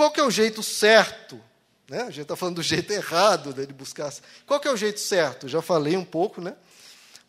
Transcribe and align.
qual 0.00 0.10
que 0.10 0.18
é 0.18 0.24
o 0.24 0.30
jeito 0.30 0.62
certo? 0.62 1.38
Né? 1.86 2.00
A 2.00 2.06
gente 2.06 2.22
está 2.22 2.34
falando 2.34 2.56
do 2.56 2.62
jeito 2.62 2.90
errado 2.90 3.54
né, 3.54 3.66
de 3.66 3.74
buscar. 3.74 4.10
Qual 4.46 4.58
que 4.58 4.66
é 4.66 4.72
o 4.72 4.76
jeito 4.76 4.98
certo? 4.98 5.46
Já 5.46 5.60
falei 5.60 5.94
um 5.94 6.06
pouco, 6.06 6.40
né? 6.40 6.56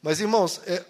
Mas, 0.01 0.21
irmãos, 0.21 0.62
é, 0.66 0.81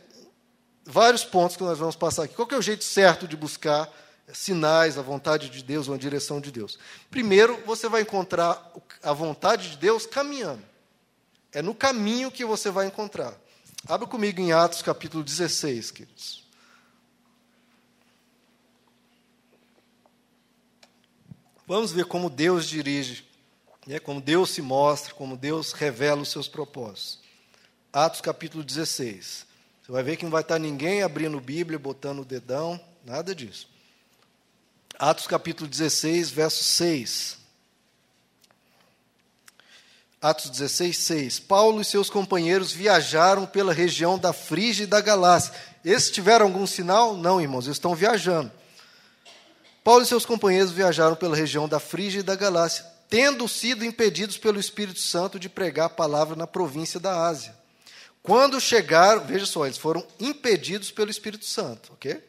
vários 0.86 1.24
pontos 1.24 1.58
que 1.58 1.64
nós 1.64 1.80
vamos 1.80 1.96
passar 1.96 2.26
aqui. 2.26 2.36
Qual 2.36 2.48
que 2.48 2.54
é 2.54 2.58
o 2.60 2.62
jeito 2.62 2.84
certo 2.84 3.28
de 3.28 3.36
buscar 3.36 3.92
sinais, 4.32 4.96
a 4.96 5.02
vontade 5.02 5.50
de 5.50 5.64
Deus 5.64 5.88
ou 5.88 5.96
a 5.96 5.98
direção 5.98 6.40
de 6.40 6.52
Deus? 6.52 6.78
Primeiro, 7.10 7.60
você 7.66 7.90
vai 7.90 8.04
encontrar 8.04 8.64
a 9.02 9.12
vontade 9.12 9.72
de 9.72 9.78
Deus 9.78 10.06
caminhando. 10.06 10.62
É 11.52 11.64
no 11.64 11.74
caminho 11.74 12.30
que 12.30 12.46
você 12.46 12.70
vai 12.70 12.86
encontrar. 12.86 13.34
Abra 13.88 14.06
comigo 14.06 14.40
em 14.40 14.52
Atos 14.52 14.84
capítulo 14.84 15.24
16, 15.24 15.90
queridos. 15.90 16.41
Vamos 21.72 21.94
ver 21.94 22.04
como 22.04 22.30
Deus 22.30 22.68
dirige, 22.68 23.26
né, 23.88 23.98
como 23.98 24.20
Deus 24.20 24.50
se 24.50 24.62
mostra, 24.62 25.14
como 25.14 25.38
Deus 25.38 25.72
revela 25.72 26.22
os 26.22 26.28
seus 26.28 26.46
propósitos. 26.46 27.20
Atos 27.94 28.20
capítulo 28.20 28.62
16. 28.62 29.46
Você 29.82 29.90
vai 29.90 30.04
ver 30.04 30.18
que 30.18 30.26
não 30.26 30.32
vai 30.32 30.42
estar 30.42 30.60
ninguém 30.60 31.02
abrindo 31.02 31.40
Bíblia, 31.40 31.80
botando 31.80 32.24
o 32.24 32.26
dedão, 32.26 32.78
nada 33.06 33.34
disso. 33.34 33.70
Atos 35.00 35.28
capítulo 35.28 35.66
16, 35.70 36.30
verso 36.30 36.62
6. 36.62 37.38
Atos 40.22 40.50
16, 40.50 40.98
6. 40.98 41.40
Paulo 41.40 41.80
e 41.80 41.86
seus 41.86 42.10
companheiros 42.10 42.74
viajaram 42.74 43.46
pela 43.46 43.72
região 43.72 44.20
da 44.20 44.34
Frígia 44.34 44.84
e 44.84 44.88
da 44.88 45.00
Galácia. 45.00 45.54
Esses 45.86 46.12
tiveram 46.12 46.48
algum 46.48 46.68
sinal? 46.68 47.16
Não, 47.16 47.40
irmãos, 47.40 47.64
eles 47.64 47.78
estão 47.78 47.96
viajando. 47.96 48.52
Paulo 49.84 50.04
e 50.04 50.06
seus 50.06 50.26
companheiros 50.26 50.72
viajaram 50.72 51.16
pela 51.16 51.36
região 51.36 51.68
da 51.68 51.80
Frígia 51.80 52.20
e 52.20 52.24
da 52.24 52.36
Galácia, 52.36 52.86
tendo 53.10 53.48
sido 53.48 53.84
impedidos 53.84 54.38
pelo 54.38 54.60
Espírito 54.60 55.00
Santo 55.00 55.40
de 55.40 55.50
pregar 55.50 55.88
a 55.88 55.90
palavra 55.90 56.36
na 56.36 56.46
província 56.46 57.00
da 57.00 57.26
Ásia. 57.28 57.56
Quando 58.22 58.62
chegaram, 58.62 59.26
veja 59.26 59.46
só, 59.46 59.66
eles 59.66 59.78
foram 59.78 60.06
impedidos 60.20 60.92
pelo 60.92 61.10
Espírito 61.10 61.46
Santo, 61.46 61.94
ok? 61.94 62.22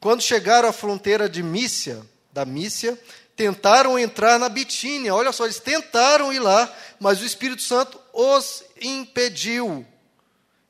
Quando 0.00 0.20
chegaram 0.20 0.68
à 0.68 0.72
fronteira 0.72 1.28
de 1.28 1.42
Mícia, 1.42 2.02
da 2.32 2.44
Mícia, 2.44 2.98
tentaram 3.36 3.98
entrar 3.98 4.38
na 4.38 4.48
Bitínia. 4.48 5.14
Olha 5.14 5.30
só, 5.30 5.44
eles 5.44 5.60
tentaram 5.60 6.32
ir 6.32 6.38
lá, 6.38 6.72
mas 6.98 7.20
o 7.20 7.24
Espírito 7.24 7.62
Santo 7.62 8.00
os 8.12 8.64
impediu. 8.80 9.86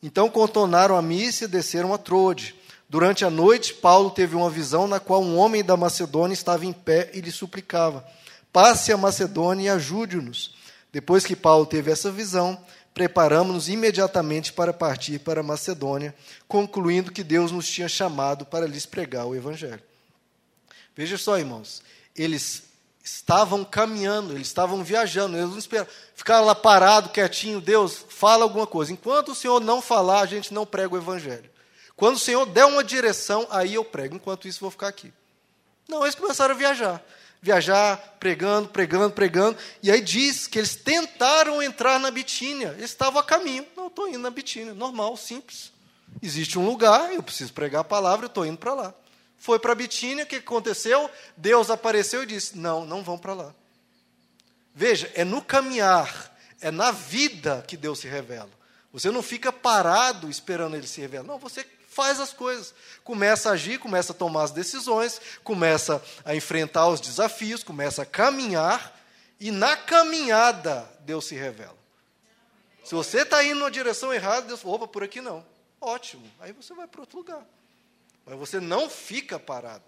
Então 0.02 0.28
contornaram 0.28 0.96
a 0.96 1.02
Mícia 1.02 1.44
e 1.46 1.48
desceram 1.48 1.94
a 1.94 1.98
Trode. 1.98 2.55
Durante 2.88 3.24
a 3.24 3.30
noite, 3.30 3.74
Paulo 3.74 4.10
teve 4.10 4.36
uma 4.36 4.48
visão 4.48 4.86
na 4.86 5.00
qual 5.00 5.20
um 5.20 5.36
homem 5.36 5.64
da 5.64 5.76
Macedônia 5.76 6.34
estava 6.34 6.64
em 6.64 6.72
pé 6.72 7.10
e 7.12 7.20
lhe 7.20 7.32
suplicava: 7.32 8.06
Passe 8.52 8.92
a 8.92 8.96
Macedônia 8.96 9.64
e 9.64 9.68
ajude-nos. 9.68 10.54
Depois 10.92 11.26
que 11.26 11.34
Paulo 11.34 11.66
teve 11.66 11.90
essa 11.90 12.10
visão, 12.10 12.58
preparamos-nos 12.94 13.68
imediatamente 13.68 14.52
para 14.52 14.72
partir 14.72 15.18
para 15.18 15.40
a 15.40 15.44
Macedônia, 15.44 16.14
concluindo 16.46 17.12
que 17.12 17.24
Deus 17.24 17.50
nos 17.50 17.68
tinha 17.68 17.88
chamado 17.88 18.46
para 18.46 18.66
lhes 18.66 18.86
pregar 18.86 19.26
o 19.26 19.34
Evangelho. 19.34 19.82
Veja 20.94 21.18
só, 21.18 21.38
irmãos, 21.38 21.82
eles 22.16 22.62
estavam 23.04 23.64
caminhando, 23.64 24.32
eles 24.32 24.46
estavam 24.46 24.82
viajando, 24.82 25.36
eles 25.36 25.50
não 25.50 25.58
esperaram, 25.58 25.90
ficaram 26.14 26.46
lá 26.46 26.54
parado, 26.54 27.10
quietinho, 27.10 27.60
Deus, 27.60 28.04
fala 28.08 28.44
alguma 28.44 28.66
coisa. 28.66 28.92
Enquanto 28.92 29.32
o 29.32 29.34
Senhor 29.34 29.60
não 29.60 29.82
falar, 29.82 30.20
a 30.20 30.26
gente 30.26 30.54
não 30.54 30.64
prega 30.64 30.94
o 30.94 30.98
Evangelho. 30.98 31.50
Quando 31.96 32.16
o 32.16 32.20
Senhor 32.20 32.44
der 32.44 32.66
uma 32.66 32.84
direção, 32.84 33.46
aí 33.50 33.74
eu 33.74 33.84
prego. 33.84 34.16
Enquanto 34.16 34.46
isso, 34.46 34.60
vou 34.60 34.70
ficar 34.70 34.88
aqui. 34.88 35.12
Não, 35.88 36.02
eles 36.02 36.14
começaram 36.14 36.54
a 36.54 36.58
viajar. 36.58 37.02
Viajar, 37.40 37.96
pregando, 38.20 38.68
pregando, 38.68 39.14
pregando. 39.14 39.58
E 39.82 39.90
aí 39.90 40.00
diz 40.00 40.46
que 40.46 40.58
eles 40.58 40.76
tentaram 40.76 41.62
entrar 41.62 41.98
na 41.98 42.10
Bitínia. 42.10 42.74
Eles 42.76 42.90
estavam 42.90 43.20
a 43.20 43.24
caminho. 43.24 43.66
Não, 43.76 43.86
estou 43.86 44.08
indo 44.08 44.18
na 44.18 44.30
Bitínia. 44.30 44.74
Normal, 44.74 45.16
simples. 45.16 45.72
Existe 46.22 46.58
um 46.58 46.66
lugar, 46.66 47.12
eu 47.12 47.22
preciso 47.22 47.52
pregar 47.52 47.80
a 47.80 47.84
palavra, 47.84 48.26
eu 48.26 48.28
estou 48.28 48.44
indo 48.44 48.58
para 48.58 48.74
lá. 48.74 48.94
Foi 49.38 49.58
para 49.58 49.72
a 49.72 49.74
Bitínia, 49.74 50.24
o 50.24 50.26
que 50.26 50.36
aconteceu? 50.36 51.10
Deus 51.36 51.70
apareceu 51.70 52.22
e 52.22 52.26
disse: 52.26 52.56
Não, 52.56 52.84
não 52.84 53.02
vão 53.02 53.18
para 53.18 53.34
lá. 53.34 53.54
Veja, 54.74 55.10
é 55.14 55.24
no 55.24 55.42
caminhar, 55.42 56.36
é 56.60 56.70
na 56.70 56.90
vida 56.90 57.64
que 57.66 57.76
Deus 57.76 58.00
se 58.00 58.08
revela. 58.08 58.50
Você 58.92 59.10
não 59.10 59.22
fica 59.22 59.52
parado 59.52 60.28
esperando 60.30 60.76
ele 60.76 60.86
se 60.86 61.00
revelar. 61.00 61.26
Não, 61.26 61.38
você 61.38 61.66
faz 61.96 62.20
as 62.20 62.30
coisas. 62.30 62.74
Começa 63.02 63.48
a 63.48 63.52
agir, 63.52 63.78
começa 63.78 64.12
a 64.12 64.14
tomar 64.14 64.42
as 64.42 64.50
decisões, 64.50 65.18
começa 65.42 66.02
a 66.26 66.36
enfrentar 66.36 66.86
os 66.88 67.00
desafios, 67.00 67.64
começa 67.64 68.02
a 68.02 68.06
caminhar, 68.06 68.94
e 69.40 69.50
na 69.50 69.74
caminhada 69.78 70.86
Deus 71.00 71.24
se 71.24 71.34
revela. 71.34 71.76
Se 72.84 72.94
você 72.94 73.22
está 73.22 73.42
indo 73.42 73.60
na 73.60 73.70
direção 73.70 74.12
errada, 74.12 74.46
Deus 74.46 74.60
fala, 74.60 74.74
opa, 74.74 74.86
por 74.86 75.02
aqui 75.02 75.22
não. 75.22 75.44
Ótimo. 75.80 76.30
Aí 76.38 76.52
você 76.52 76.74
vai 76.74 76.86
para 76.86 77.00
outro 77.00 77.16
lugar. 77.16 77.42
Mas 78.26 78.38
você 78.38 78.60
não 78.60 78.90
fica 78.90 79.38
parado. 79.38 79.84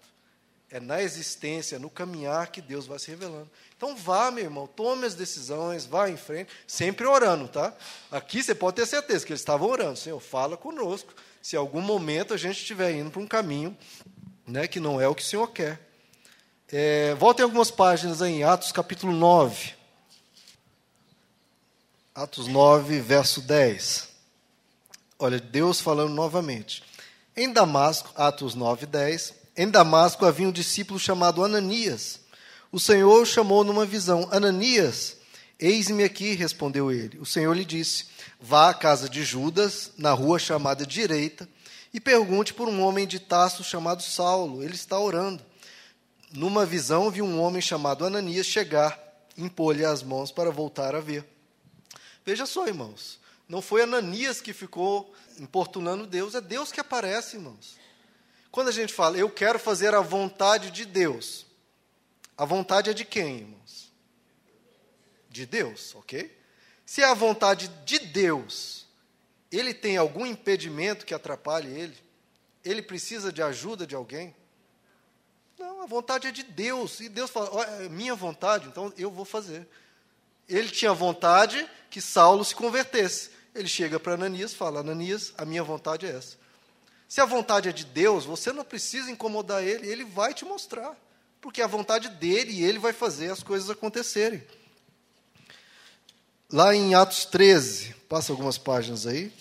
É 0.71 0.79
na 0.79 1.01
existência, 1.01 1.79
no 1.79 1.89
caminhar 1.89 2.51
que 2.51 2.61
Deus 2.61 2.85
vai 2.85 2.99
se 2.99 3.09
revelando. 3.09 3.49
Então 3.75 3.95
vá, 3.95 4.29
meu 4.29 4.43
irmão, 4.43 4.67
tome 4.67 5.05
as 5.05 5.15
decisões, 5.15 5.85
vá 5.85 6.09
em 6.09 6.17
frente, 6.17 6.51
sempre 6.67 7.05
orando, 7.07 7.47
tá? 7.47 7.73
Aqui 8.11 8.43
você 8.43 8.53
pode 8.53 8.75
ter 8.75 8.85
certeza 8.85 9.25
que 9.25 9.31
eles 9.31 9.41
estavam 9.41 9.67
orando. 9.67 9.97
Senhor, 9.97 10.19
fala 10.19 10.57
conosco, 10.57 11.13
se 11.41 11.55
algum 11.55 11.81
momento 11.81 12.33
a 12.33 12.37
gente 12.37 12.57
estiver 12.57 12.91
indo 12.91 13.11
para 13.11 13.21
um 13.21 13.27
caminho 13.27 13.77
né, 14.49 14.67
que 14.67 14.79
não 14.79 14.99
é 14.99 15.07
o 15.07 15.15
que 15.15 15.21
o 15.21 15.25
Senhor 15.25 15.47
quer. 15.47 15.79
É, 16.71 17.15
voltem 17.15 17.43
algumas 17.43 17.71
páginas 17.71 18.21
aí, 18.21 18.33
em 18.33 18.43
Atos 18.43 18.71
capítulo 18.71 19.13
9. 19.13 19.73
Atos 22.13 22.47
9, 22.47 22.99
verso 22.99 23.41
10. 23.41 24.09
Olha, 25.17 25.39
Deus 25.39 25.79
falando 25.79 26.13
novamente. 26.13 26.83
Em 27.35 27.51
Damasco, 27.51 28.11
Atos 28.15 28.55
9, 28.55 28.85
10. 28.85 29.33
Em 29.55 29.69
Damasco 29.69 30.25
havia 30.25 30.47
um 30.47 30.51
discípulo 30.51 30.99
chamado 30.99 31.43
Ananias. 31.43 32.19
O 32.71 32.79
Senhor 32.79 33.25
chamou 33.25 33.63
numa 33.63 33.85
visão: 33.85 34.27
Ananias, 34.31 35.17
eis-me 35.59 36.03
aqui, 36.03 36.33
respondeu 36.33 36.91
ele. 36.91 37.19
O 37.19 37.25
Senhor 37.25 37.53
lhe 37.55 37.65
disse: 37.65 38.05
Vá 38.39 38.69
à 38.69 38.73
casa 38.73 39.09
de 39.09 39.23
Judas, 39.23 39.91
na 39.97 40.11
rua 40.11 40.39
chamada 40.39 40.85
Direita, 40.85 41.47
e 41.93 41.99
pergunte 41.99 42.53
por 42.53 42.67
um 42.67 42.81
homem 42.81 43.05
de 43.05 43.19
Tasso 43.19 43.63
chamado 43.63 44.01
Saulo. 44.01 44.63
Ele 44.63 44.75
está 44.75 44.97
orando. 44.99 45.43
Numa 46.31 46.65
visão, 46.65 47.09
vi 47.09 47.21
um 47.21 47.41
homem 47.41 47.61
chamado 47.61 48.05
Ananias 48.05 48.45
chegar, 48.45 48.97
impor-lhe 49.37 49.83
as 49.83 50.03
mãos 50.03 50.31
para 50.31 50.51
voltar 50.51 50.95
a 50.95 50.99
ver. 50.99 51.25
Veja 52.25 52.45
só, 52.45 52.67
irmãos. 52.67 53.19
Não 53.47 53.63
foi 53.63 53.81
Ananias 53.81 54.39
que 54.39 54.53
ficou 54.53 55.11
importunando 55.39 56.05
Deus, 56.05 56.35
é 56.35 56.41
Deus 56.41 56.71
que 56.71 56.79
aparece, 56.79 57.37
irmãos. 57.37 57.77
Quando 58.51 58.67
a 58.67 58.71
gente 58.71 58.93
fala, 58.93 59.17
eu 59.17 59.29
quero 59.29 59.57
fazer 59.57 59.95
a 59.95 60.01
vontade 60.01 60.69
de 60.69 60.85
Deus, 60.85 61.45
a 62.37 62.45
vontade 62.45 62.89
é 62.91 62.93
de 62.93 63.05
quem, 63.05 63.39
irmãos? 63.39 63.78
De 65.29 65.45
Deus, 65.45 65.93
ok? 65.95 66.35
Se 66.85 67.01
é 67.01 67.05
a 67.05 67.13
vontade 67.13 67.67
de 67.85 67.99
Deus, 67.99 68.87
ele 69.51 69.73
tem 69.73 69.97
algum 69.97 70.25
impedimento 70.25 71.05
que 71.05 71.13
atrapalhe 71.13 71.67
ele? 71.67 71.97
Ele 72.63 72.81
precisa 72.81 73.31
de 73.31 73.41
ajuda 73.41 73.85
de 73.85 73.95
alguém? 73.95 74.35
Não, 75.57 75.81
a 75.81 75.85
vontade 75.85 76.27
é 76.27 76.31
de 76.31 76.43
Deus. 76.43 76.99
E 76.99 77.09
Deus 77.09 77.29
fala: 77.29 77.63
é 77.63 77.89
minha 77.89 78.15
vontade, 78.15 78.67
então 78.67 78.93
eu 78.97 79.11
vou 79.11 79.25
fazer. 79.25 79.67
Ele 80.47 80.69
tinha 80.69 80.93
vontade 80.93 81.69
que 81.89 82.01
Saulo 82.01 82.43
se 82.43 82.55
convertesse. 82.55 83.31
Ele 83.53 83.67
chega 83.67 83.99
para 83.99 84.13
Ananias 84.13 84.51
e 84.51 84.55
fala: 84.55 84.79
Ananias, 84.79 85.33
a 85.37 85.45
minha 85.45 85.63
vontade 85.63 86.05
é 86.05 86.09
essa. 86.09 86.37
Se 87.07 87.19
a 87.19 87.25
vontade 87.25 87.67
é 87.67 87.71
de 87.71 87.85
Deus, 87.85 88.23
você 88.25 88.51
não 88.51 88.63
precisa 88.63 89.11
incomodar 89.11 89.63
ele, 89.63 89.87
ele 89.87 90.05
vai 90.05 90.33
te 90.33 90.45
mostrar. 90.45 90.95
Porque 91.41 91.61
é 91.61 91.63
a 91.63 91.67
vontade 91.67 92.09
dele 92.09 92.51
e 92.51 92.63
ele 92.63 92.79
vai 92.79 92.93
fazer 92.93 93.31
as 93.31 93.41
coisas 93.41 93.69
acontecerem. 93.69 94.43
Lá 96.51 96.75
em 96.75 96.95
Atos 96.95 97.25
13, 97.25 97.93
passa 98.09 98.33
algumas 98.33 98.57
páginas 98.57 99.05
aí. 99.05 99.31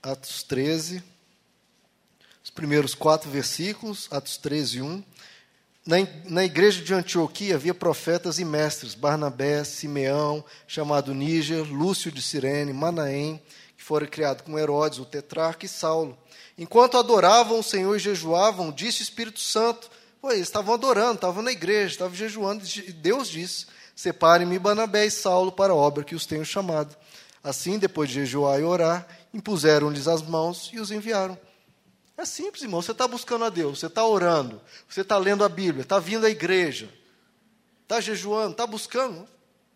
Atos 0.00 0.44
13, 0.44 1.02
os 2.44 2.50
primeiros 2.50 2.94
quatro 2.94 3.28
versículos, 3.28 4.06
Atos 4.12 4.36
13, 4.36 4.80
1. 4.80 5.04
Na, 5.84 5.96
na 6.26 6.44
igreja 6.44 6.84
de 6.84 6.94
Antioquia 6.94 7.56
havia 7.56 7.74
profetas 7.74 8.38
e 8.38 8.44
mestres, 8.44 8.94
Barnabé, 8.94 9.64
Simeão, 9.64 10.44
chamado 10.68 11.12
Níger, 11.12 11.64
Lúcio 11.64 12.12
de 12.12 12.22
Cirene, 12.22 12.72
Manaém, 12.72 13.42
que 13.76 13.82
foram 13.82 14.06
criados 14.06 14.44
com 14.44 14.56
Herodes, 14.56 15.00
o 15.00 15.04
tetrarca, 15.04 15.66
e 15.66 15.68
Saulo. 15.68 16.16
Enquanto 16.56 16.96
adoravam 16.96 17.58
o 17.58 17.64
Senhor 17.64 17.96
e 17.96 17.98
jejuavam, 17.98 18.70
disse 18.70 19.00
o 19.00 19.02
Espírito 19.02 19.40
Santo, 19.40 19.90
Pô, 20.20 20.30
eles 20.30 20.42
estavam 20.42 20.74
adorando, 20.74 21.14
estavam 21.14 21.42
na 21.42 21.50
igreja, 21.50 21.94
estavam 21.94 22.14
jejuando, 22.14 22.62
e 22.86 22.92
Deus 22.92 23.28
disse, 23.28 23.66
Separe-me 24.00 24.58
Banabé 24.58 25.04
e 25.04 25.10
Saulo 25.10 25.52
para 25.52 25.74
a 25.74 25.76
obra 25.76 26.02
que 26.02 26.14
os 26.14 26.24
tenho 26.24 26.42
chamado. 26.42 26.96
Assim, 27.44 27.78
depois 27.78 28.08
de 28.08 28.14
jejuar 28.14 28.58
e 28.58 28.64
orar, 28.64 29.06
impuseram-lhes 29.34 30.08
as 30.08 30.22
mãos 30.22 30.70
e 30.72 30.80
os 30.80 30.90
enviaram. 30.90 31.38
É 32.16 32.24
simples, 32.24 32.62
irmão. 32.62 32.80
Você 32.80 32.92
está 32.92 33.06
buscando 33.06 33.44
a 33.44 33.50
Deus, 33.50 33.78
você 33.78 33.88
está 33.88 34.02
orando, 34.02 34.58
você 34.88 35.02
está 35.02 35.18
lendo 35.18 35.44
a 35.44 35.50
Bíblia, 35.50 35.82
está 35.82 35.98
vindo 35.98 36.24
à 36.24 36.30
igreja. 36.30 36.88
está 37.82 38.00
jejuando, 38.00 38.52
está 38.52 38.66
buscando. 38.66 39.28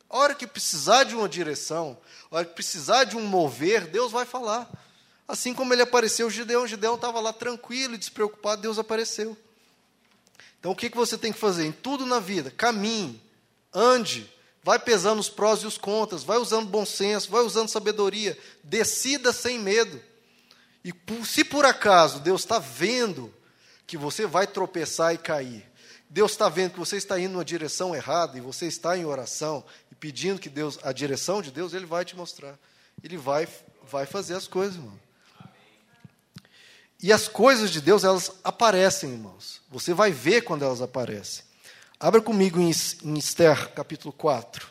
A 0.09 0.17
hora 0.17 0.35
que 0.35 0.47
precisar 0.47 1.05
de 1.05 1.15
uma 1.15 1.29
direção, 1.29 1.95
a 2.31 2.37
hora 2.37 2.47
que 2.47 2.55
precisar 2.55 3.05
de 3.05 3.19
um 3.19 3.27
mover, 3.27 3.87
Deus 3.89 4.11
vai 4.11 4.25
falar. 4.25 4.71
Assim 5.29 5.53
como 5.53 5.75
ele 5.75 5.83
apareceu, 5.83 6.31
Gideão, 6.31 6.67
Gideão 6.67 6.95
estava 6.95 7.21
lá 7.21 7.35
tranquilo 7.35 7.95
e 7.95 7.99
despreocupado, 7.99 8.63
Deus 8.63 8.79
apareceu. 8.79 9.37
Então 10.59 10.73
o 10.73 10.75
que, 10.75 10.89
que 10.89 10.97
você 10.97 11.19
tem 11.19 11.31
que 11.31 11.39
fazer? 11.39 11.67
Em 11.67 11.73
tudo 11.73 12.07
na 12.07 12.21
vida, 12.21 12.51
caminhe, 12.51 13.23
ande, 13.75 14.33
vai 14.63 14.79
pesando 14.79 15.19
os 15.19 15.29
prós 15.29 15.61
e 15.61 15.67
os 15.67 15.77
contras, 15.77 16.23
vai 16.23 16.39
usando 16.39 16.69
bom 16.69 16.87
senso, 16.87 17.31
vai 17.31 17.43
usando 17.43 17.69
sabedoria, 17.69 18.39
decida 18.63 19.33
sem 19.33 19.59
medo. 19.59 20.01
E 20.85 20.93
se 21.25 21.45
por 21.45 21.65
acaso 21.65 22.21
Deus 22.21 22.43
está 22.43 22.59
vendo 22.59 23.35
que 23.87 23.97
você 23.97 24.27
vai 24.27 24.47
tropeçar 24.47 25.15
e 25.15 25.19
cair, 25.19 25.69
Deus 26.09 26.33
está 26.33 26.49
vendo 26.49 26.73
que 26.73 26.79
você 26.79 26.97
está 26.97 27.19
indo 27.19 27.33
numa 27.33 27.45
direção 27.45 27.95
errada 27.95 28.39
e 28.39 28.41
você 28.41 28.67
está 28.67 28.97
em 28.97 29.05
oração 29.05 29.65
e 29.91 29.95
pedindo 29.95 30.41
que 30.41 30.49
Deus, 30.49 30.79
a 30.83 30.93
direção 30.93 31.43
de 31.43 31.51
Deus, 31.51 31.75
Ele 31.75 31.87
vai 31.87 32.05
te 32.05 32.15
mostrar. 32.15 32.57
Ele 33.03 33.17
vai, 33.17 33.49
vai 33.91 34.07
fazer 34.07 34.35
as 34.35 34.47
coisas, 34.47 34.77
irmão. 34.77 34.99
E 37.03 37.13
as 37.13 37.27
coisas 37.29 37.71
de 37.71 37.81
Deus, 37.81 38.05
elas 38.05 38.31
aparecem, 38.45 39.11
irmãos. 39.11 39.61
Você 39.71 39.93
vai 39.93 40.13
ver 40.13 40.43
quando 40.43 40.65
elas 40.65 40.81
aparecem. 40.81 41.45
Abra 42.05 42.21
comigo 42.21 42.61
em, 42.61 42.71
em 43.03 43.15
Esther, 43.17 43.71
capítulo 43.71 44.13
4. 44.13 44.71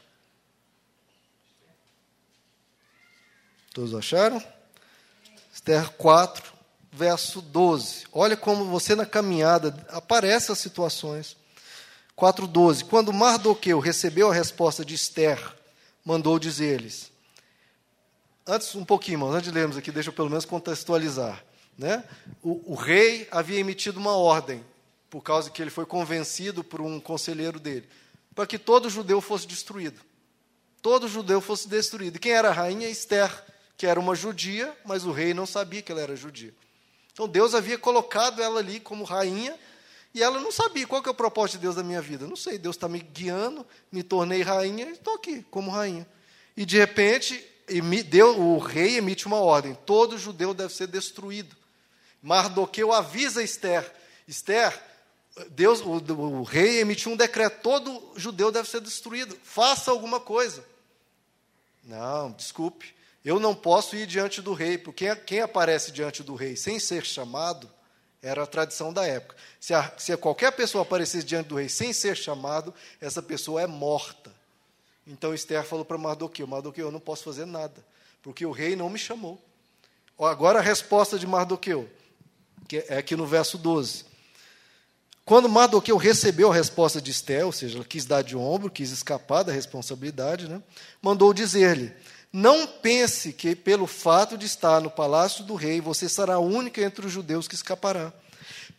Todos 3.74 3.96
acharam? 3.96 4.40
Esther 5.52 5.90
4, 5.94 6.54
verso 6.92 7.42
12. 7.42 8.06
Olha 8.14 8.38
como 8.38 8.66
você 8.66 8.94
na 8.94 9.04
caminhada 9.04 9.76
aparecem 9.90 10.54
as 10.54 10.60
situações. 10.60 11.36
4:12. 12.16 12.86
Quando 12.86 13.12
Mardoqueu 13.12 13.80
recebeu 13.80 14.30
a 14.30 14.34
resposta 14.36 14.86
de 14.86 14.94
Esther, 14.94 15.40
mandou 16.06 16.38
dizer-lhes. 16.38 17.12
Antes 18.46 18.76
um 18.76 18.86
pouquinho, 18.86 19.26
antes 19.26 19.50
de 19.50 19.58
lermos 19.58 19.76
aqui, 19.76 19.92
deixa 19.92 20.10
eu 20.10 20.14
pelo 20.14 20.30
menos 20.30 20.46
contextualizar, 20.46 21.44
né? 21.76 22.04
O, 22.44 22.74
o 22.74 22.76
rei 22.76 23.28
havia 23.32 23.58
emitido 23.58 24.00
uma 24.00 24.16
ordem 24.16 24.64
por 25.13 25.21
causa 25.21 25.51
que 25.51 25.62
ele 25.62 25.69
foi 25.69 25.86
convencido 25.86 26.63
por 26.63 26.81
um 26.81 27.00
conselheiro 27.00 27.60
dele, 27.60 27.88
para 28.33 28.48
que 28.48 28.57
todo 28.57 28.89
judeu 28.89 29.21
fosse 29.21 29.45
destruído. 29.45 30.01
Todo 30.81 31.07
judeu 31.07 31.39
fosse 31.39 31.68
destruído. 31.68 32.15
E 32.15 32.19
quem 32.19 32.31
era 32.31 32.50
a 32.50 32.51
rainha? 32.51 32.89
Esther 32.89 33.31
que 33.77 33.86
era 33.86 34.00
uma 34.00 34.15
judia, 34.15 34.75
mas 34.83 35.06
o 35.06 35.12
rei 35.12 35.31
não 35.31 35.45
sabia 35.45 35.83
que 35.83 35.92
ela 35.92 36.01
era 36.01 36.15
judia. 36.15 36.51
Então 37.12 37.27
Deus 37.27 37.54
havia 37.54 37.77
colocado 37.77 38.42
ela 38.42 38.60
ali 38.60 38.80
como 38.80 39.04
rainha 39.04 39.56
e 40.15 40.24
ela 40.24 40.39
não 40.39 40.51
sabia 40.51 40.88
qual 40.88 41.04
que 41.04 41.10
é 41.10 41.12
o 41.12 41.15
propósito 41.15 41.57
de 41.57 41.62
Deus 41.62 41.75
da 41.75 41.83
minha 41.83 42.01
vida. 42.01 42.25
Não 42.25 42.36
sei, 42.36 42.57
Deus 42.57 42.75
está 42.75 42.89
me 42.89 43.00
guiando, 43.00 43.63
me 43.92 44.01
tornei 44.01 44.42
rainha 44.42 44.88
e 44.88 44.94
estou 44.94 45.13
aqui 45.13 45.45
como 45.51 45.69
rainha. 45.69 46.07
E 46.57 46.65
de 46.65 46.80
repente, 46.80 47.39
Deus, 48.10 48.36
o 48.36 48.57
rei 48.57 48.98
emite 48.98 49.27
uma 49.27 49.38
ordem: 49.38 49.77
todo 49.86 50.18
judeu 50.18 50.56
deve 50.56 50.74
ser 50.74 50.88
destruído. 50.88 51.56
Mardoqueu 52.19 52.92
avisa 52.92 53.44
Esther: 53.44 53.94
Esther, 54.27 54.93
Deus, 55.50 55.82
o, 55.82 55.92
o 55.92 56.44
rei 56.44 56.80
emitiu 56.80 57.12
um 57.12 57.18
decreto: 57.18 57.62
todo 57.62 58.14
judeu 58.16 58.52
deve 58.52 58.70
ser 58.70 58.82
destruído. 58.82 59.38
Faça 59.44 59.92
alguma 59.92 60.20
coisa. 60.20 60.64
Não, 61.84 62.32
desculpe. 62.32 62.94
Eu 63.26 63.40
não 63.40 63.56
posso 63.56 63.96
ir 63.96 64.06
diante 64.06 64.42
do 64.42 64.54
rei, 64.54 64.78
porque 64.78 65.16
quem 65.16 65.40
aparece 65.42 65.92
diante 65.92 66.22
do 66.22 66.36
rei 66.36 66.56
sem 66.56 66.80
ser 66.80 67.06
chamado 67.06 67.70
era 68.22 68.44
a 68.44 68.48
tradição 68.48 68.94
da 68.94 69.06
época. 69.06 69.36
Se, 69.60 69.74
a, 69.74 69.94
se 69.98 70.16
qualquer 70.18 70.52
pessoa 70.52 70.84
aparecesse 70.84 71.26
diante 71.26 71.48
do 71.48 71.56
rei 71.56 71.70
sem 71.70 71.92
ser 71.94 72.16
chamado, 72.16 72.74
essa 73.02 73.22
pessoa 73.22 73.62
é 73.62 73.68
morta. 73.68 74.32
Então 75.08 75.34
Esther 75.34 75.64
falou 75.64 75.84
para 75.84 75.98
Mardoqueu: 75.98 76.46
Mardoqueu, 76.46 76.88
eu 76.88 76.92
não 76.92 77.00
posso 77.00 77.24
fazer 77.24 77.46
nada, 77.46 77.84
porque 78.22 78.46
o 78.46 78.52
rei 78.52 78.76
não 78.76 78.90
me 78.90 79.00
chamou. 79.00 79.42
Agora 80.20 80.60
a 80.60 80.62
resposta 80.62 81.18
de 81.18 81.26
Mardoqueu, 81.26 81.90
que 82.68 82.86
é 82.88 82.98
aqui 82.98 83.16
no 83.16 83.26
verso 83.26 83.58
12. 83.58 84.12
Quando 85.25 85.48
Mardoqueu 85.48 85.96
recebeu 85.96 86.52
a 86.52 86.56
resposta 86.56 87.02
de 87.02 87.12
Esther, 87.12 87.46
ou 87.46 87.52
seja, 87.52 87.78
ela 87.78 87.86
quis 87.86 88.06
dar 88.06 88.22
de 88.22 88.36
ombro, 88.36 88.70
quis 88.70 88.92
escapar 88.92 89.44
da 89.44 89.54
responsabilidade, 89.54 90.50
né, 90.50 90.62
mandou 91.02 91.34
dizer-lhe: 91.34 91.94
não 92.31 92.68
pense 92.68 93.31
que, 93.31 93.56
pelo 93.56 93.88
fato 93.88 94.38
de 94.38 94.46
estar 94.46 94.81
no 94.81 94.90
palácio 94.90 95.44
do 95.44 95.56
rei, 95.56 95.80
você 95.80 96.10
será 96.10 96.36
a 96.36 96.40
única 96.40 96.81
entre 96.81 97.06
os 97.06 97.12
judeus 97.12 97.48
que 97.48 97.56
escapará. 97.56 98.12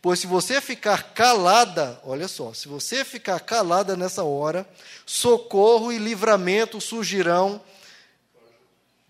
Pois 0.01 0.19
se 0.19 0.27
você 0.27 0.61
ficar 0.61 1.13
calada, 1.13 1.99
olha 2.03 2.27
só, 2.27 2.53
se 2.53 2.67
você 2.67 3.03
ficar 3.03 3.39
calada 3.39 3.97
nessa 3.97 4.23
hora, 4.23 4.67
socorro 5.05 5.91
e 5.91 5.97
livramento 5.97 6.79
surgirão 6.79 7.59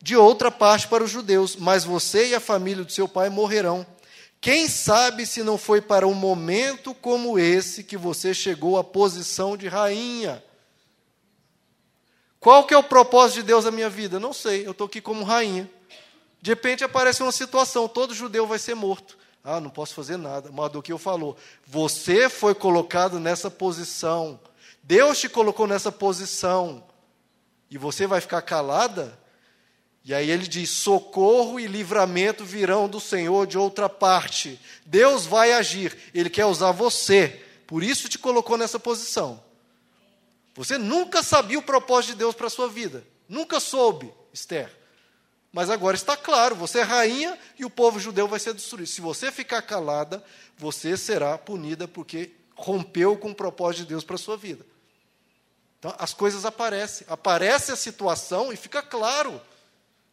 de 0.02 0.16
outra 0.16 0.52
parte 0.52 0.88
para 0.88 1.04
os 1.04 1.10
judeus, 1.10 1.56
mas 1.56 1.84
você 1.84 2.28
e 2.30 2.36
a 2.36 2.40
família 2.40 2.86
do 2.86 2.92
seu 2.92 3.08
pai 3.08 3.30
morrerão. 3.30 3.86
Quem 4.46 4.70
sabe 4.70 5.26
se 5.26 5.42
não 5.42 5.58
foi 5.58 5.82
para 5.82 6.06
um 6.06 6.14
momento 6.14 6.94
como 6.94 7.40
esse 7.40 7.84
que 7.84 7.98
você 7.98 8.32
chegou 8.32 8.78
à 8.78 8.84
posição 8.84 9.58
de 9.58 9.68
rainha? 9.68 10.44
Qual 12.40 12.64
que 12.64 12.72
é 12.72 12.78
o 12.78 12.84
propósito 12.84 13.38
de 13.38 13.42
Deus 13.48 13.66
na 13.66 13.72
minha 13.72 13.90
vida? 13.90 14.20
Não 14.20 14.32
sei, 14.32 14.64
eu 14.64 14.70
estou 14.70 14.86
aqui 14.86 15.02
como 15.02 15.24
rainha. 15.24 15.68
De 16.40 16.52
repente 16.52 16.84
aparece 16.84 17.24
uma 17.24 17.32
situação, 17.32 17.88
todo 17.88 18.14
judeu 18.14 18.46
vai 18.46 18.60
ser 18.60 18.76
morto. 18.76 19.18
Ah, 19.44 19.60
não 19.60 19.72
posso 19.72 19.96
fazer 19.96 20.16
nada. 20.16 20.52
Mas 20.52 20.72
do 20.72 20.80
que 20.80 20.94
eu 20.94 21.00
falou, 21.00 21.36
você 21.66 22.30
foi 22.30 22.54
colocado 22.54 23.20
nessa 23.20 23.50
posição. 23.50 24.40
Deus 24.84 25.20
te 25.20 25.28
colocou 25.28 25.66
nessa 25.66 25.92
posição. 25.92 26.84
E 27.68 27.80
você 27.80 28.06
vai 28.06 28.22
ficar 28.22 28.44
calada? 28.44 29.18
E 30.06 30.13
aí 30.13 30.30
ele 30.30 30.48
diz: 30.48 30.69
socorro 30.69 31.60
e 31.60 31.66
livramento 31.66 32.46
virão 32.46 32.88
do 32.88 33.00
Senhor 33.00 33.48
de 33.48 33.57
outra 33.57 33.90
parte. 33.90 34.62
Deus 34.86 35.25
vai 35.25 35.52
agir. 35.52 35.98
Ele 36.13 36.30
quer 36.30 36.46
usar 36.46 36.72
você. 36.72 37.44
Por 37.66 37.84
isso 37.84 38.07
te 38.07 38.19
colocou 38.19 38.56
nessa 38.56 38.80
posição. 38.80 39.44
Você 40.54 40.78
nunca 40.78 41.24
sabia 41.24 41.57
o 41.57 41.63
propósito 41.63 42.12
de 42.12 42.19
Deus 42.19 42.36
para 42.36 42.48
a 42.48 42.52
sua 42.52 42.69
vida. 42.69 43.04
Nunca 43.28 43.60
soube, 43.60 44.13
Esther. 44.31 44.72
Mas 45.52 45.69
agora 45.69 45.96
está 45.96 46.16
claro, 46.16 46.54
você 46.54 46.80
é 46.80 46.84
rainha 46.84 47.38
e 47.58 47.66
o 47.66 47.69
povo 47.69 48.00
judeu 48.00 48.28
vai 48.28 48.40
ser 48.40 48.54
destruído. 48.54 48.90
Se 48.90 49.01
você 49.01 49.31
ficar 49.31 49.62
calada, 49.62 50.24
você 50.58 50.96
será 50.96 51.38
punida 51.38 51.88
porque 51.88 52.31
rompeu 52.56 53.18
com 53.18 53.31
o 53.31 53.36
propósito 53.36 53.84
de 53.84 53.90
Deus 53.90 54.04
para 54.04 54.16
a 54.16 54.19
sua 54.19 54.38
vida. 54.38 54.66
Então, 55.80 55.96
as 55.98 56.13
coisas 56.13 56.46
aparecem. 56.46 57.08
Aparece 57.10 57.72
a 57.72 57.75
situação 57.75 58.53
e 58.53 58.56
fica 58.56 58.82
claro. 58.84 59.41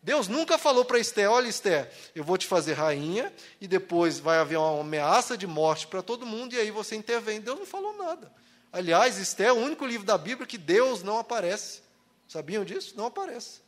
Deus 0.02 0.26
nunca 0.26 0.58
falou 0.58 0.84
para 0.84 0.98
Esther: 0.98 1.30
olha, 1.30 1.48
Esther, 1.48 1.90
eu 2.14 2.24
vou 2.24 2.36
te 2.36 2.46
fazer 2.46 2.72
rainha 2.72 3.32
e 3.60 3.68
depois 3.68 4.18
vai 4.18 4.38
haver 4.38 4.58
uma 4.58 4.80
ameaça 4.80 5.36
de 5.36 5.46
morte 5.46 5.86
para 5.86 6.02
todo 6.02 6.26
mundo 6.26 6.54
e 6.54 6.58
aí 6.58 6.70
você 6.70 6.96
intervém. 6.96 7.40
Deus 7.40 7.58
não 7.58 7.66
falou 7.66 7.96
nada. 7.96 8.32
Aliás, 8.72 9.18
Esté 9.18 9.44
é 9.44 9.52
o 9.52 9.56
único 9.56 9.86
livro 9.86 10.06
da 10.06 10.18
Bíblia 10.18 10.46
que 10.46 10.58
Deus 10.58 11.02
não 11.02 11.18
aparece. 11.18 11.82
Sabiam 12.26 12.64
disso? 12.64 12.94
Não 12.96 13.06
aparece. 13.06 13.60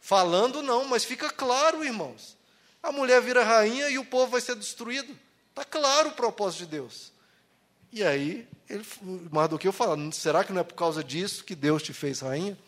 Falando 0.00 0.62
não, 0.62 0.86
mas 0.86 1.04
fica 1.04 1.30
claro, 1.30 1.84
irmãos. 1.84 2.36
A 2.82 2.90
mulher 2.90 3.22
vira 3.22 3.44
rainha 3.44 3.88
e 3.88 3.98
o 3.98 4.04
povo 4.04 4.32
vai 4.32 4.40
ser 4.40 4.56
destruído. 4.56 5.16
Está 5.50 5.64
claro 5.64 6.08
o 6.08 6.12
propósito 6.12 6.60
de 6.60 6.66
Deus. 6.66 7.12
E 7.92 8.02
aí, 8.02 8.48
ele, 8.68 8.84
mais 9.30 9.48
do 9.48 9.58
que 9.58 9.68
eu 9.68 9.72
falo, 9.72 10.12
será 10.12 10.42
que 10.42 10.52
não 10.52 10.60
é 10.60 10.64
por 10.64 10.74
causa 10.74 11.04
disso 11.04 11.44
que 11.44 11.54
Deus 11.54 11.82
te 11.82 11.92
fez 11.92 12.20
rainha? 12.20 12.58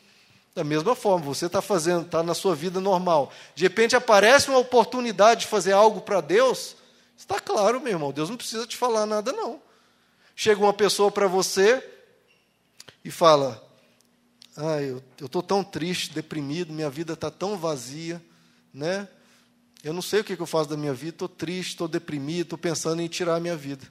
Da 0.56 0.64
mesma 0.64 0.94
forma, 0.94 1.22
você 1.22 1.44
está 1.44 1.60
fazendo, 1.60 2.06
está 2.06 2.22
na 2.22 2.32
sua 2.32 2.54
vida 2.54 2.80
normal. 2.80 3.30
De 3.54 3.64
repente 3.64 3.94
aparece 3.94 4.48
uma 4.48 4.58
oportunidade 4.58 5.42
de 5.42 5.46
fazer 5.48 5.72
algo 5.72 6.00
para 6.00 6.22
Deus. 6.22 6.76
Está 7.14 7.38
claro, 7.38 7.78
meu 7.78 7.92
irmão. 7.92 8.10
Deus 8.10 8.30
não 8.30 8.38
precisa 8.38 8.66
te 8.66 8.74
falar 8.74 9.04
nada, 9.04 9.32
não. 9.32 9.60
Chega 10.34 10.58
uma 10.58 10.72
pessoa 10.72 11.12
para 11.12 11.26
você 11.26 11.86
e 13.04 13.10
fala: 13.10 13.62
ah, 14.56 14.80
eu 14.80 15.02
estou 15.20 15.42
tão 15.42 15.62
triste, 15.62 16.14
deprimido, 16.14 16.72
minha 16.72 16.88
vida 16.88 17.12
está 17.12 17.30
tão 17.30 17.58
vazia, 17.58 18.22
né? 18.72 19.06
Eu 19.84 19.92
não 19.92 20.00
sei 20.00 20.20
o 20.20 20.24
que, 20.24 20.36
que 20.36 20.42
eu 20.42 20.46
faço 20.46 20.70
da 20.70 20.76
minha 20.76 20.94
vida, 20.94 21.16
estou 21.16 21.28
triste, 21.28 21.72
estou 21.72 21.86
deprimido, 21.86 22.44
estou 22.44 22.58
pensando 22.58 23.02
em 23.02 23.08
tirar 23.08 23.36
a 23.36 23.40
minha 23.40 23.56
vida. 23.56 23.86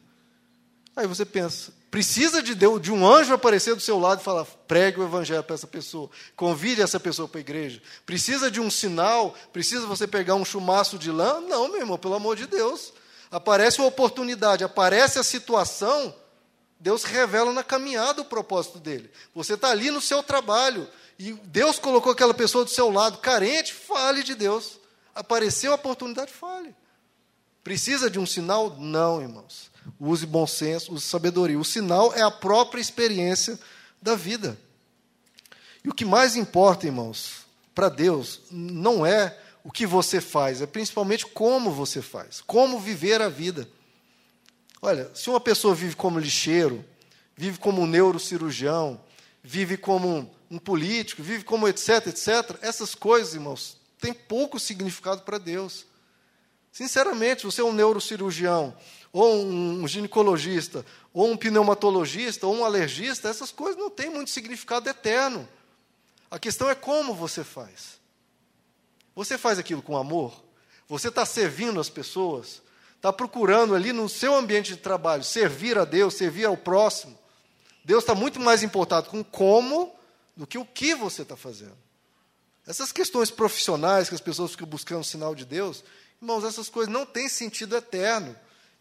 Aí 0.96 1.06
você 1.06 1.26
pensa, 1.26 1.72
precisa 1.96 2.44
de 2.44 2.54
Deus, 2.54 2.82
de 2.82 2.92
um 2.92 3.08
anjo 3.08 3.34
aparecer 3.34 3.74
do 3.74 3.80
seu 3.80 3.98
lado 3.98 4.20
e 4.20 4.24
falar, 4.24 4.44
pregue 4.68 5.00
o 5.00 5.04
evangelho 5.06 5.42
para 5.42 5.54
essa 5.54 5.66
pessoa, 5.66 6.10
convide 6.36 6.82
essa 6.82 7.00
pessoa 7.00 7.26
para 7.26 7.40
a 7.40 7.40
igreja. 7.40 7.82
Precisa 8.06 8.52
de 8.52 8.60
um 8.60 8.70
sinal, 8.70 9.34
precisa 9.54 9.88
você 9.88 10.06
pegar 10.06 10.36
um 10.36 10.44
chumaço 10.44 11.00
de 11.00 11.10
lã? 11.10 11.40
Não, 11.40 11.70
meu 11.70 11.80
irmão, 11.80 11.98
pelo 11.98 12.16
amor 12.16 12.36
de 12.36 12.48
Deus. 12.48 12.92
Aparece 13.32 13.80
uma 13.80 13.88
oportunidade, 13.88 14.62
aparece 14.62 15.20
a 15.20 15.24
situação, 15.24 16.14
Deus 16.78 17.06
revela 17.06 17.54
na 17.54 17.64
caminhada 17.64 18.24
o 18.24 18.26
propósito 18.26 18.78
dele. 18.78 19.10
Você 19.34 19.54
está 19.54 19.70
ali 19.70 19.90
no 19.90 20.02
seu 20.02 20.22
trabalho 20.22 20.90
e 21.18 21.32
Deus 21.46 21.80
colocou 21.80 22.12
aquela 22.12 22.34
pessoa 22.34 22.66
do 22.66 22.72
seu 22.72 22.92
lado, 22.92 23.20
carente, 23.20 23.74
fale 23.74 24.22
de 24.22 24.36
Deus. 24.36 24.80
Apareceu 25.16 25.72
a 25.72 25.76
oportunidade, 25.76 26.34
fale. 26.34 26.76
Precisa 27.66 28.12
de 28.12 28.20
um 28.20 28.28
sinal? 28.28 28.78
Não, 28.78 29.20
irmãos. 29.20 29.72
Use 30.00 30.24
bom 30.24 30.46
senso, 30.46 30.94
use 30.94 31.04
sabedoria. 31.04 31.58
O 31.58 31.66
sinal 31.66 32.14
é 32.14 32.22
a 32.22 32.30
própria 32.30 32.80
experiência 32.80 33.60
da 34.00 34.16
vida. 34.16 34.56
E 35.84 35.90
o 35.90 35.94
que 35.94 36.06
mais 36.06 36.36
importa, 36.36 36.86
irmãos, 36.86 37.48
para 37.74 37.90
Deus, 37.90 38.42
não 38.52 39.04
é 39.04 39.36
o 39.64 39.72
que 39.72 39.88
você 39.88 40.22
faz, 40.22 40.62
é 40.62 40.68
principalmente 40.68 41.26
como 41.26 41.72
você 41.72 42.04
faz, 42.04 42.40
como 42.40 42.80
viver 42.80 43.20
a 43.20 43.30
vida. 43.30 43.68
Olha, 44.80 45.10
se 45.16 45.28
uma 45.28 45.40
pessoa 45.40 45.74
vive 45.74 45.96
como 45.96 46.20
lixeiro, 46.20 46.86
vive 47.36 47.58
como 47.58 47.82
um 47.82 47.88
neurocirurgião, 47.88 49.02
vive 49.42 49.76
como 49.76 50.32
um, 50.52 50.60
político, 50.60 51.24
vive 51.24 51.44
como 51.44 51.68
etc, 51.68 52.06
etc, 52.06 52.60
essas 52.62 52.94
coisas, 52.94 53.34
irmãos, 53.34 53.76
têm 54.00 54.14
pouco 54.14 54.60
significado 54.60 55.24
para 55.24 55.40
Deus. 55.40 55.88
Sinceramente, 56.76 57.46
você 57.46 57.62
é 57.62 57.64
um 57.64 57.72
neurocirurgião, 57.72 58.76
ou 59.14 59.46
um 59.46 59.88
ginecologista, 59.88 60.86
ou 61.14 61.32
um 61.32 61.38
pneumatologista, 61.38 62.46
ou 62.46 62.54
um 62.54 62.66
alergista, 62.66 63.30
essas 63.30 63.50
coisas 63.50 63.78
não 63.78 63.90
têm 63.90 64.10
muito 64.10 64.30
significado 64.30 64.90
eterno. 64.90 65.48
A 66.30 66.38
questão 66.38 66.70
é 66.70 66.76
como 66.76 67.14
você 67.14 67.46
faz. 67.46 67.98
Você 69.16 69.38
faz 69.38 69.58
aquilo 69.58 69.82
com 69.82 69.96
amor? 69.96 70.44
Você 70.90 71.08
está 71.08 71.26
servindo 71.26 71.80
as 71.80 71.90
pessoas? 71.90 72.62
Está 72.98 73.14
procurando 73.14 73.74
ali 73.74 73.94
no 73.94 74.10
seu 74.10 74.36
ambiente 74.36 74.74
de 74.74 74.78
trabalho 74.78 75.24
servir 75.24 75.78
a 75.78 75.86
Deus, 75.86 76.16
servir 76.16 76.44
ao 76.44 76.58
próximo? 76.58 77.18
Deus 77.86 78.04
está 78.04 78.14
muito 78.14 78.38
mais 78.38 78.64
importado 78.64 79.10
com 79.10 79.24
como 79.24 79.96
do 80.36 80.46
que 80.46 80.58
o 80.58 80.66
que 80.66 80.94
você 80.94 81.22
está 81.22 81.38
fazendo. 81.38 81.78
Essas 82.68 82.92
questões 82.92 83.32
profissionais 83.32 84.10
que 84.10 84.16
as 84.16 84.20
pessoas 84.20 84.52
ficam 84.52 84.68
buscando 84.68 85.06
sinal 85.06 85.34
de 85.34 85.46
Deus, 85.46 85.82
irmãos, 86.26 86.44
essas 86.44 86.70
coisas 86.70 86.92
não 86.92 87.06
têm 87.06 87.30
sentido 87.30 87.76
eterno. 87.76 88.36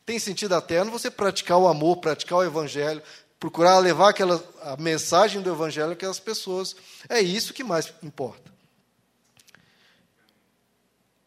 Tem 0.06 0.18
sentido 0.18 0.54
eterno 0.54 0.90
você 0.90 1.10
praticar 1.10 1.58
o 1.58 1.68
amor, 1.68 1.98
praticar 1.98 2.38
o 2.38 2.42
evangelho, 2.42 3.02
procurar 3.38 3.78
levar 3.78 4.10
aquela, 4.10 4.42
a 4.62 4.76
mensagem 4.76 5.42
do 5.42 5.50
evangelho 5.50 5.92
àquelas 5.92 6.18
pessoas. 6.18 6.74
É 7.08 7.20
isso 7.20 7.52
que 7.52 7.62
mais 7.62 7.92
importa. 8.02 8.52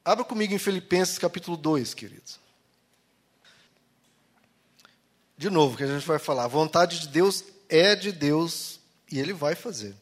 Abra 0.04 0.24
comigo 0.24 0.54
em 0.54 0.58
Filipenses 0.58 1.20
capítulo 1.20 1.56
2, 1.56 1.94
queridos. 1.94 2.40
De 5.38 5.50
novo, 5.50 5.78
que 5.78 5.84
a 5.84 5.88
gente 5.88 6.06
vai 6.06 6.18
falar, 6.18 6.46
a 6.46 6.48
vontade 6.48 7.00
de 7.02 7.08
Deus 7.10 7.44
é 7.70 7.96
de 7.96 8.12
Deus 8.12 8.80
e 9.12 9.20
ele 9.20 9.34
vai 9.34 9.54
fazer. 9.54 9.96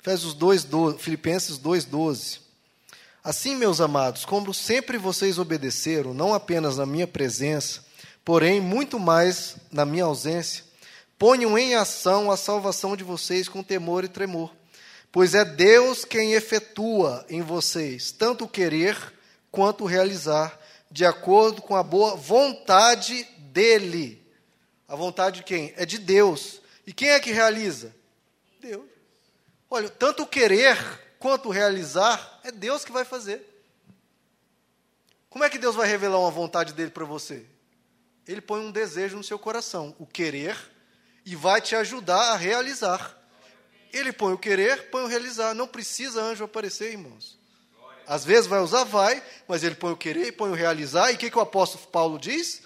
Efésios 0.00 0.34
2, 0.34 0.64
12, 0.64 0.98
Filipenses 0.98 1.58
2:12. 1.58 2.45
Assim, 3.26 3.56
meus 3.56 3.80
amados, 3.80 4.24
como 4.24 4.54
sempre 4.54 4.96
vocês 4.96 5.36
obedeceram, 5.36 6.14
não 6.14 6.32
apenas 6.32 6.76
na 6.76 6.86
minha 6.86 7.08
presença, 7.08 7.84
porém 8.24 8.60
muito 8.60 9.00
mais 9.00 9.56
na 9.72 9.84
minha 9.84 10.04
ausência, 10.04 10.62
ponham 11.18 11.58
em 11.58 11.74
ação 11.74 12.30
a 12.30 12.36
salvação 12.36 12.96
de 12.96 13.02
vocês 13.02 13.48
com 13.48 13.64
temor 13.64 14.04
e 14.04 14.08
tremor, 14.08 14.54
pois 15.10 15.34
é 15.34 15.44
Deus 15.44 16.04
quem 16.04 16.34
efetua 16.34 17.26
em 17.28 17.42
vocês 17.42 18.12
tanto 18.12 18.44
o 18.44 18.48
querer 18.48 18.96
quanto 19.50 19.86
realizar, 19.86 20.56
de 20.88 21.04
acordo 21.04 21.60
com 21.60 21.74
a 21.74 21.82
boa 21.82 22.14
vontade 22.14 23.24
dele. 23.40 24.24
A 24.86 24.94
vontade 24.94 25.38
de 25.38 25.42
quem? 25.42 25.74
É 25.76 25.84
de 25.84 25.98
Deus. 25.98 26.60
E 26.86 26.92
quem 26.92 27.08
é 27.08 27.18
que 27.18 27.32
realiza? 27.32 27.92
Deus. 28.60 28.86
Olha, 29.68 29.88
tanto 29.88 30.22
o 30.22 30.26
querer 30.28 30.78
quanto 31.18 31.48
o 31.48 31.52
realizar 31.52 32.35
é 32.46 32.52
Deus 32.52 32.84
que 32.84 32.92
vai 32.92 33.04
fazer. 33.04 33.44
Como 35.28 35.44
é 35.44 35.50
que 35.50 35.58
Deus 35.58 35.74
vai 35.74 35.86
revelar 35.86 36.18
uma 36.18 36.30
vontade 36.30 36.72
dele 36.72 36.90
para 36.90 37.04
você? 37.04 37.44
Ele 38.26 38.40
põe 38.40 38.60
um 38.60 38.70
desejo 38.70 39.16
no 39.16 39.24
seu 39.24 39.38
coração, 39.38 39.94
o 39.98 40.06
querer, 40.06 40.56
e 41.24 41.36
vai 41.36 41.60
te 41.60 41.74
ajudar 41.74 42.32
a 42.32 42.36
realizar. 42.36 43.16
Ele 43.92 44.12
põe 44.12 44.32
o 44.32 44.38
querer, 44.38 44.90
põe 44.90 45.02
o 45.02 45.06
realizar. 45.06 45.54
Não 45.54 45.66
precisa 45.66 46.22
anjo 46.22 46.44
aparecer, 46.44 46.92
irmãos. 46.92 47.38
Às 48.06 48.24
vezes 48.24 48.46
vai 48.46 48.60
usar, 48.60 48.84
vai, 48.84 49.22
mas 49.48 49.64
ele 49.64 49.74
põe 49.74 49.92
o 49.92 49.96
querer, 49.96 50.32
põe 50.32 50.50
o 50.50 50.54
realizar. 50.54 51.10
E 51.10 51.14
o 51.14 51.18
que, 51.18 51.30
que 51.30 51.38
o 51.38 51.42
apóstolo 51.42 51.86
Paulo 51.88 52.18
diz? 52.18 52.62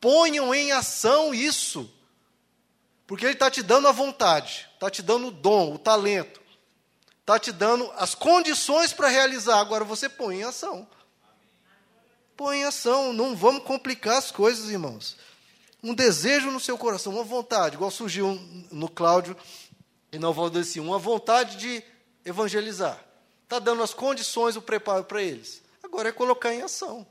Ponham 0.00 0.54
em 0.54 0.72
ação 0.72 1.34
isso. 1.34 1.92
Porque 3.06 3.26
ele 3.26 3.34
está 3.34 3.50
te 3.50 3.62
dando 3.62 3.88
a 3.88 3.92
vontade, 3.92 4.68
está 4.74 4.88
te 4.88 5.02
dando 5.02 5.26
o 5.28 5.30
dom, 5.30 5.74
o 5.74 5.78
talento, 5.78 6.39
está 7.30 7.38
te 7.38 7.52
dando 7.52 7.90
as 7.96 8.14
condições 8.14 8.92
para 8.92 9.08
realizar. 9.08 9.58
Agora 9.58 9.84
você 9.84 10.08
põe 10.08 10.40
em 10.40 10.42
ação. 10.42 10.86
Põe 12.36 12.58
em 12.58 12.64
ação, 12.64 13.12
não 13.12 13.36
vamos 13.36 13.62
complicar 13.64 14.16
as 14.16 14.30
coisas, 14.30 14.70
irmãos. 14.70 15.16
Um 15.82 15.94
desejo 15.94 16.50
no 16.50 16.60
seu 16.60 16.76
coração, 16.76 17.14
uma 17.14 17.24
vontade, 17.24 17.76
igual 17.76 17.90
surgiu 17.90 18.34
no 18.70 18.88
Cláudio 18.88 19.36
e 20.12 20.18
não 20.18 20.32
vou 20.32 20.46
assim, 20.58 20.80
uma 20.80 20.98
vontade 20.98 21.56
de 21.56 21.82
evangelizar 22.24 23.02
está 23.50 23.58
dando 23.58 23.82
as 23.82 23.92
condições, 23.92 24.54
o 24.54 24.62
preparo 24.62 25.02
para 25.02 25.20
eles. 25.20 25.60
Agora 25.82 26.08
é 26.08 26.12
colocar 26.12 26.54
em 26.54 26.62
ação. 26.62 27.04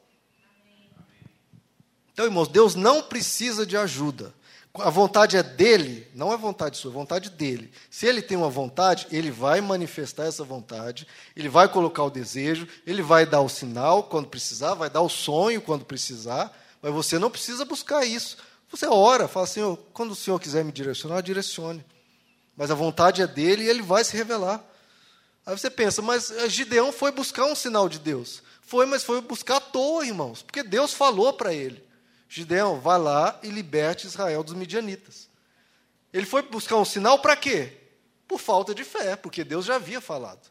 Então, 2.14 2.24
irmãos, 2.24 2.48
Deus 2.48 2.76
não 2.76 3.04
precisa 3.04 3.66
de 3.66 3.76
ajuda. 3.76 4.34
A 4.74 4.90
vontade 4.90 5.36
é 5.36 5.42
dele, 5.42 6.08
não 6.14 6.32
é 6.32 6.38
vontade 6.38 6.78
sua, 6.78 6.92
é 6.92 6.94
vontade 6.94 7.32
dele. 7.32 7.72
Se 7.90 8.06
ele 8.06 8.22
tem 8.22 8.38
uma 8.38 8.50
vontade, 8.50 9.08
ele 9.12 9.32
vai 9.32 9.62
manifestar 9.62 10.26
essa 10.26 10.44
vontade, 10.44 11.08
ele 11.36 11.50
vai 11.50 11.68
colocar 11.68 12.04
o 12.04 12.10
desejo, 12.10 12.68
ele 12.86 13.02
vai 13.02 13.26
dar 13.26 13.42
o 13.42 13.50
sinal 13.50 14.04
quando 14.04 14.28
precisar, 14.28 14.76
vai 14.76 14.90
dar 14.90 15.02
o 15.02 15.10
sonho 15.10 15.62
quando 15.62 15.86
precisar, 15.86 16.56
mas 16.82 16.94
você 16.94 17.18
não 17.18 17.32
precisa 17.32 17.66
buscar 17.66 18.06
isso. 18.06 18.38
Você 18.72 18.86
ora, 18.86 19.28
fala, 19.28 19.48
Senhor, 19.48 19.78
quando 19.92 20.12
o 20.12 20.16
Senhor 20.16 20.40
quiser 20.40 20.64
me 20.64 20.72
direcionar, 20.72 21.22
direcione. 21.22 21.84
Mas 22.56 22.70
a 22.70 22.76
vontade 22.76 23.22
é 23.22 23.28
dele 23.28 23.64
e 23.64 23.70
ele 23.70 23.82
vai 23.82 24.04
se 24.04 24.16
revelar. 24.16 24.64
Aí 25.46 25.58
você 25.58 25.70
pensa, 25.70 26.02
mas 26.02 26.30
eh, 26.30 26.48
Gideão 26.48 26.92
foi 26.92 27.12
buscar 27.12 27.46
um 27.46 27.56
sinal 27.56 27.90
de 27.90 27.98
Deus. 27.98 28.44
Foi, 28.62 28.86
mas 28.86 29.04
foi 29.04 29.20
buscar 29.20 29.56
à 29.56 29.60
toa, 29.60 30.06
irmãos, 30.06 30.44
porque 30.44 30.62
Deus 30.62 30.94
falou 30.94 31.34
para 31.34 31.52
ele: 31.52 31.84
Gideão, 32.30 32.80
vá 32.80 32.96
lá 32.96 33.40
e 33.42 33.50
liberte 33.50 34.06
Israel 34.06 34.44
dos 34.44 34.54
midianitas. 34.54 35.28
Ele 36.14 36.28
foi 36.28 36.44
buscar 36.44 36.76
um 36.78 36.86
sinal 36.86 37.18
para 37.20 37.36
quê? 37.36 37.76
Por 38.28 38.40
falta 38.40 38.74
de 38.76 38.84
fé, 38.84 39.16
porque 39.16 39.44
Deus 39.44 39.66
já 39.66 39.76
havia 39.76 40.00
falado. 40.00 40.48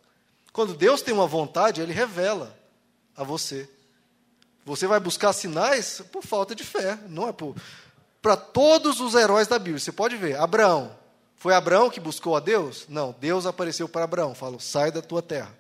Quando 0.52 0.74
Deus 0.74 1.00
tem 1.00 1.14
uma 1.14 1.26
vontade, 1.26 1.80
ele 1.80 1.92
revela 1.92 2.58
a 3.16 3.22
você. 3.22 3.70
Você 4.64 4.88
vai 4.88 4.98
buscar 4.98 5.32
sinais 5.32 6.02
por 6.12 6.24
falta 6.24 6.52
de 6.52 6.64
fé, 6.64 6.98
não 7.08 7.28
é 7.28 7.32
por. 7.32 7.54
Para 8.20 8.36
todos 8.36 9.00
os 9.00 9.14
heróis 9.14 9.46
da 9.46 9.58
Bíblia, 9.58 9.78
você 9.78 9.92
pode 9.92 10.16
ver, 10.16 10.36
Abraão, 10.36 10.98
foi 11.36 11.54
Abraão 11.54 11.88
que 11.88 12.00
buscou 12.00 12.36
a 12.36 12.40
Deus? 12.40 12.86
Não, 12.88 13.14
Deus 13.20 13.46
apareceu 13.46 13.88
para 13.88 14.04
Abraão, 14.04 14.34
falou: 14.34 14.58
sai 14.58 14.90
da 14.90 15.00
tua 15.00 15.22
terra. 15.22 15.56